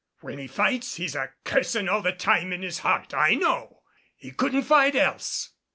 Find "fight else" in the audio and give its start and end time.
4.63-5.51